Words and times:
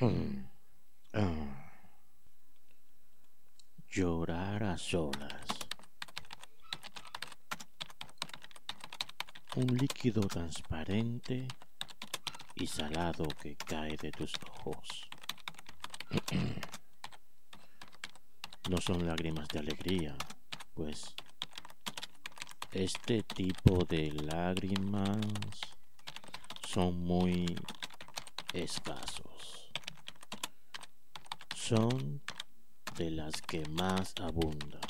Mm. 0.00 0.46
Ah. 1.12 1.72
Llorar 3.90 4.62
a 4.64 4.78
solas. 4.78 5.46
Un 9.56 9.66
líquido 9.76 10.22
transparente 10.22 11.46
y 12.54 12.66
salado 12.66 13.26
que 13.42 13.56
cae 13.56 13.96
de 13.98 14.10
tus 14.10 14.32
ojos. 14.48 15.08
No 18.70 18.78
son 18.78 19.06
lágrimas 19.06 19.48
de 19.48 19.58
alegría, 19.58 20.16
pues 20.74 21.14
este 22.72 23.22
tipo 23.24 23.84
de 23.84 24.12
lágrimas 24.12 25.18
son 26.66 27.02
muy 27.02 27.46
escasos. 28.52 29.69
Son 31.70 32.20
de 32.98 33.12
las 33.12 33.40
que 33.42 33.62
más 33.68 34.12
abunda. 34.20 34.80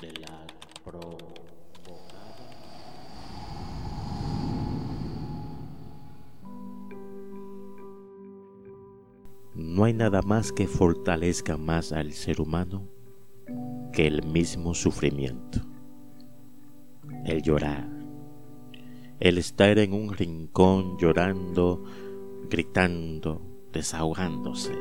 De 0.00 0.12
las 0.12 0.46
provocadas. 0.84 1.18
No 9.56 9.82
hay 9.82 9.92
nada 9.92 10.22
más 10.22 10.52
que 10.52 10.68
fortalezca 10.68 11.56
más 11.56 11.90
al 11.90 12.12
ser 12.12 12.40
humano 12.40 12.88
que 13.92 14.06
el 14.06 14.22
mismo 14.22 14.74
sufrimiento. 14.74 15.62
El 17.24 17.42
llorar. 17.42 17.88
El 19.18 19.38
estar 19.38 19.80
en 19.80 19.94
un 19.94 20.12
rincón 20.12 20.96
llorando, 20.96 21.82
gritando, 22.48 23.49
desahogándose. 23.72 24.74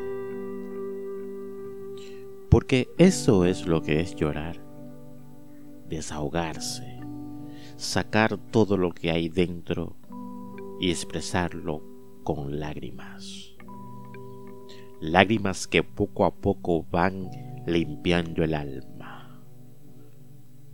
Porque 2.50 2.90
eso 2.98 3.46
es 3.46 3.68
lo 3.68 3.82
que 3.82 4.00
es 4.02 4.16
llorar. 4.16 4.60
Desahogarse. 5.88 7.00
Sacar 7.78 8.38
todo 8.38 8.78
lo 8.78 8.92
que 8.92 9.12
hay 9.12 9.30
dentro 9.30 9.96
y 10.80 10.90
expresarlo 10.90 11.84
con 12.24 12.60
lágrimas. 12.60 13.56
Lágrimas 15.02 15.68
que 15.68 15.84
poco 15.84 16.26
a 16.26 16.32
poco 16.32 16.86
van 16.92 17.30
limpiando 17.66 18.44
el 18.44 18.54
alma, 18.54 19.42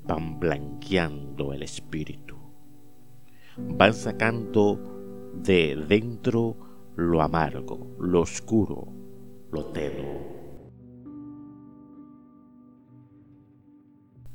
van 0.03 0.39
blanqueando 0.39 1.53
el 1.53 1.63
espíritu, 1.63 2.35
van 3.57 3.93
sacando 3.93 4.79
de 5.33 5.75
dentro 5.87 6.64
lo 6.95 7.21
amargo, 7.21 7.95
lo 7.99 8.21
oscuro, 8.21 8.87
lo 9.51 9.65
tenuo. 9.67 10.35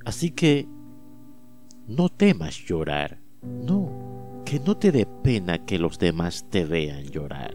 Así 0.04 0.30
que 0.30 0.66
no 1.86 2.08
temas 2.08 2.64
llorar, 2.64 3.20
no, 3.42 4.42
que 4.44 4.60
no 4.60 4.76
te 4.76 4.92
dé 4.92 5.06
pena 5.06 5.64
que 5.64 5.78
los 5.78 5.98
demás 5.98 6.48
te 6.50 6.64
vean 6.64 7.04
llorar, 7.04 7.54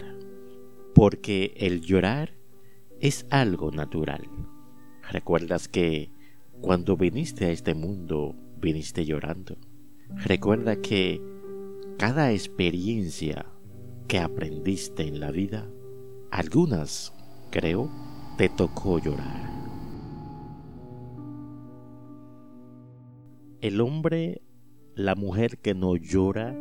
porque 0.93 1.53
el 1.57 1.81
llorar 1.81 2.31
es 2.99 3.25
algo 3.29 3.71
natural. 3.71 4.29
¿Recuerdas 5.11 5.67
que 5.67 6.11
cuando 6.61 6.97
viniste 6.97 7.45
a 7.45 7.51
este 7.51 7.73
mundo 7.73 8.35
viniste 8.59 9.05
llorando? 9.05 9.57
Recuerda 10.09 10.77
que 10.77 11.21
cada 11.97 12.31
experiencia 12.31 13.45
que 14.07 14.19
aprendiste 14.19 15.07
en 15.07 15.19
la 15.19 15.31
vida, 15.31 15.65
algunas, 16.31 17.13
creo, 17.51 17.89
te 18.37 18.49
tocó 18.49 18.99
llorar. 18.99 19.49
El 23.61 23.81
hombre, 23.81 24.41
la 24.93 25.15
mujer 25.15 25.57
que 25.57 25.73
no 25.73 25.95
llora, 25.95 26.55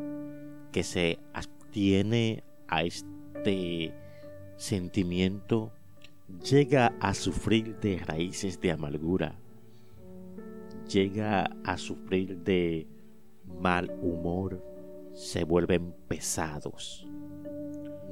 que 0.73 0.83
se 0.83 1.19
abstiene 1.35 2.45
a 2.69 2.83
este 2.83 3.93
sentimiento, 4.57 5.73
llega 6.49 6.95
a 7.01 7.13
sufrir 7.15 7.79
de 7.81 7.99
raíces 7.99 8.61
de 8.61 8.73
amargura, 8.73 9.39
llega 10.89 11.51
a 11.65 11.77
sufrir 11.77 12.39
de 12.39 12.87
mal 13.61 13.91
humor, 14.01 14.65
se 15.13 15.45
vuelven 15.45 15.95
pesados, 16.09 17.07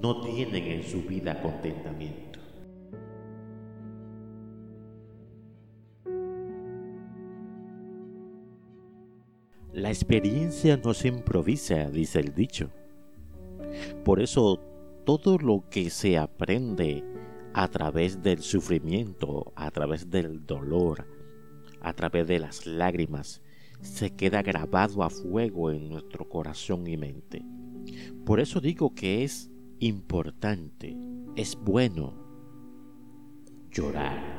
no 0.03 0.21
tienen 0.21 0.65
en 0.65 0.83
su 0.83 1.03
vida 1.03 1.41
contentamiento. 1.41 2.41
La 9.73 9.91
experiencia 9.91 10.77
no 10.77 10.93
se 10.93 11.07
improvisa, 11.07 11.89
dice 11.89 12.19
el 12.19 12.35
dicho. 12.35 12.69
Por 14.05 14.21
eso 14.21 14.61
todo 15.07 15.39
lo 15.39 15.65
que 15.71 15.89
se 15.89 16.19
aprende 16.19 17.05
a 17.55 17.69
través 17.69 18.23
del 18.23 18.41
sufrimiento, 18.41 19.53
a 19.55 19.71
través 19.71 20.11
del 20.11 20.45
dolor, 20.45 21.07
a 21.81 21.93
través 21.93 22.27
de 22.27 22.41
las 22.41 22.67
lágrimas, 22.67 23.41
se 23.81 24.11
queda 24.11 24.43
grabado 24.43 25.05
a 25.05 25.11
fuego 25.11 25.71
en 25.71 25.89
nuestro 25.89 26.29
corazón 26.29 26.89
y 26.89 26.97
mente. 26.97 27.45
Por 28.25 28.41
eso 28.41 28.61
digo 28.61 28.95
que 28.95 29.25
es 29.25 29.52
importante, 29.82 30.97
es 31.34 31.56
bueno 31.56 32.15
llorar. 33.72 34.31